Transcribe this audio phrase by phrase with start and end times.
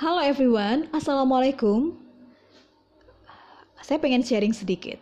[0.00, 1.92] Halo everyone, Assalamualaikum.
[3.84, 4.96] Saya pengen sharing sedikit.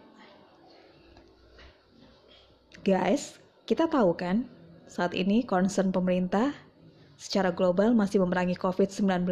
[2.83, 4.51] Guys, kita tahu kan,
[4.91, 6.51] saat ini concern pemerintah
[7.15, 9.23] secara global masih memerangi COVID-19.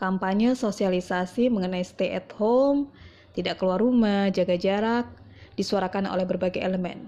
[0.00, 2.88] Kampanye sosialisasi mengenai stay at home,
[3.36, 5.12] tidak keluar rumah, jaga jarak,
[5.60, 7.04] disuarakan oleh berbagai elemen.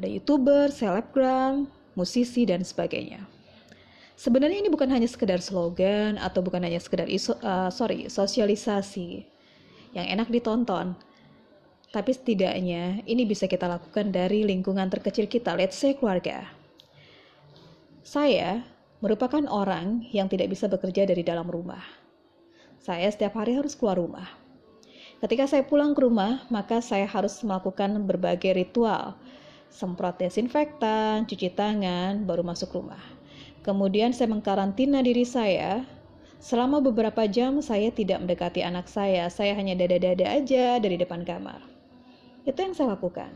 [0.00, 1.68] Ada youtuber, selebgram,
[2.00, 3.31] musisi, dan sebagainya.
[4.22, 9.26] Sebenarnya ini bukan hanya sekedar slogan atau bukan hanya sekedar iso, uh, sorry sosialisasi
[9.98, 10.94] yang enak ditonton,
[11.90, 16.46] tapi setidaknya ini bisa kita lakukan dari lingkungan terkecil kita, let's say keluarga.
[18.06, 18.62] Saya
[19.02, 21.82] merupakan orang yang tidak bisa bekerja dari dalam rumah.
[22.78, 24.30] Saya setiap hari harus keluar rumah.
[25.18, 29.18] Ketika saya pulang ke rumah, maka saya harus melakukan berbagai ritual,
[29.66, 33.02] semprot desinfektan, cuci tangan, baru masuk rumah.
[33.62, 35.86] Kemudian saya mengkarantina diri saya.
[36.42, 41.62] Selama beberapa jam saya tidak mendekati anak saya, saya hanya dada-dada aja dari depan kamar.
[42.42, 43.30] Itu yang saya lakukan.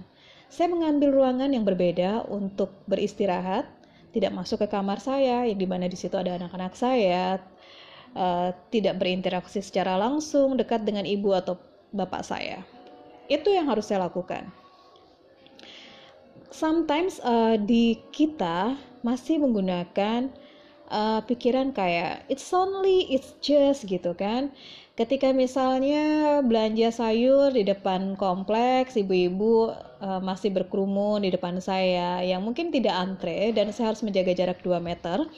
[0.50, 3.70] Saya mengambil ruangan yang berbeda untuk beristirahat,
[4.16, 7.36] tidak masuk ke kamar saya yang di mana di situ ada anak-anak saya
[8.16, 11.60] uh, tidak berinteraksi secara langsung dekat dengan ibu atau
[11.92, 12.64] bapak saya
[13.28, 14.48] itu yang harus saya lakukan
[16.56, 20.32] sometimes uh, di kita masih menggunakan
[20.88, 24.48] uh, pikiran kayak it's only it's just gitu kan.
[24.96, 32.40] Ketika misalnya belanja sayur di depan kompleks ibu-ibu uh, masih berkerumun di depan saya yang
[32.40, 35.28] mungkin tidak antre dan saya harus menjaga jarak 2 meter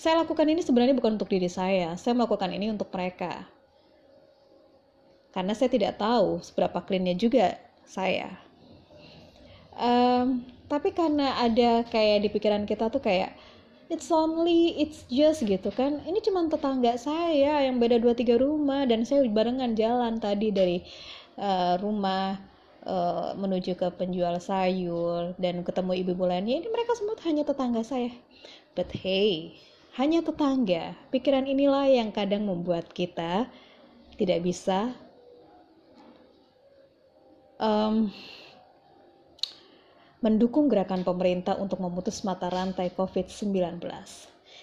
[0.00, 3.44] saya lakukan ini sebenarnya bukan untuk diri saya saya melakukan ini untuk mereka.
[5.32, 8.36] Karena saya tidak tahu seberapa cleannya juga saya.
[9.72, 13.36] Um, tapi karena ada kayak di pikiran kita tuh kayak
[13.92, 16.00] it's only it's just gitu kan.
[16.08, 20.80] Ini cuma tetangga saya yang beda dua tiga rumah dan saya barengan jalan tadi dari
[21.36, 22.40] uh, rumah
[22.88, 28.08] uh, menuju ke penjual sayur dan ketemu ibu-ibu lainnya ini mereka semua hanya tetangga saya.
[28.72, 29.60] But hey
[30.00, 30.96] hanya tetangga.
[31.12, 33.44] Pikiran inilah yang kadang membuat kita
[34.16, 34.96] tidak bisa
[37.60, 38.08] um,
[40.22, 43.82] mendukung gerakan pemerintah untuk memutus mata rantai COVID-19.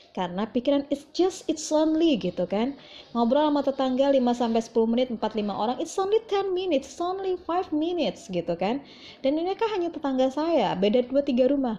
[0.10, 2.74] Karena pikiran it's just it's only gitu kan.
[3.14, 7.04] Ngobrol sama tetangga 5 sampai 10 menit 4 5 orang, it's only 10 minutes, it's
[7.04, 8.82] only 5 minutes gitu kan.
[9.22, 11.78] Dan ini kan hanya tetangga saya, beda 2 3 rumah.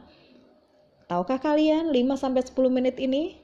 [1.10, 3.41] Tahukah kalian 5 sampai 10 menit ini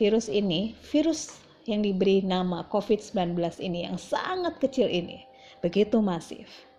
[0.00, 1.36] virus ini, virus
[1.68, 5.20] yang diberi nama COVID-19 ini yang sangat kecil ini,
[5.60, 6.69] begitu masif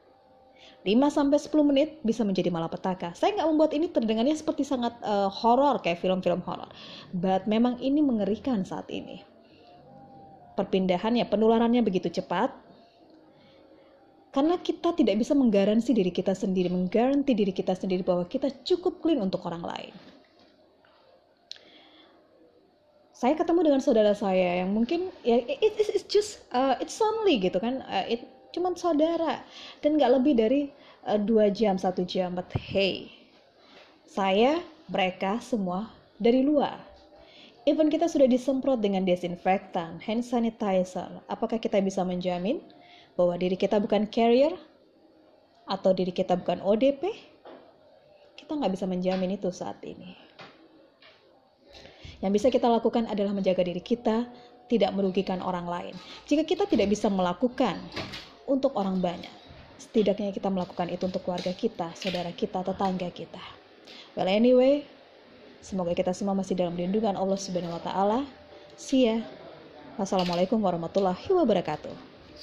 [0.81, 3.13] 5 sampai 10 menit bisa menjadi malapetaka.
[3.13, 6.73] Saya nggak membuat ini terdengarnya seperti sangat uh, horor kayak film-film horor.
[7.13, 9.21] But memang ini mengerikan saat ini.
[10.57, 12.49] Perpindahannya, penularannya begitu cepat.
[14.33, 19.03] Karena kita tidak bisa menggaransi diri kita sendiri, menggaranti diri kita sendiri bahwa kita cukup
[19.03, 19.93] clean untuk orang lain.
[23.13, 27.37] Saya ketemu dengan saudara saya yang mungkin ya it, it, it's just uh, it's only
[27.37, 29.44] gitu kan, uh, it cuman saudara.
[29.79, 30.62] Dan nggak lebih dari
[31.07, 32.35] uh, dua jam satu jam.
[32.35, 33.22] But hey
[34.12, 34.59] saya
[34.91, 35.88] mereka semua
[36.19, 36.84] dari luar.
[37.63, 41.07] Even kita sudah disemprot dengan desinfektan hand sanitizer.
[41.31, 42.59] Apakah kita bisa menjamin
[43.16, 44.51] bahwa diri kita bukan carrier
[45.63, 47.07] atau diri kita bukan ODP
[48.35, 50.11] kita nggak bisa menjamin itu saat ini.
[52.19, 54.28] Yang bisa kita lakukan adalah menjaga diri kita
[54.67, 55.95] tidak merugikan orang lain.
[56.28, 57.79] Jika kita tidak bisa melakukan
[58.51, 59.31] untuk orang banyak.
[59.79, 63.41] Setidaknya kita melakukan itu untuk keluarga kita, saudara kita, tetangga kita.
[64.19, 64.84] Well anyway,
[65.63, 68.19] semoga kita semua masih dalam lindungan Allah Subhanahu wa taala.
[68.75, 69.23] See ya.
[69.95, 72.10] Wassalamualaikum warahmatullahi wabarakatuh.